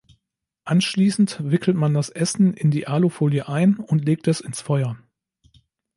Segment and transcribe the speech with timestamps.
[0.63, 4.97] Anschließend wickelt man das Essen in die Alufolie ein und legt es ins Feuer.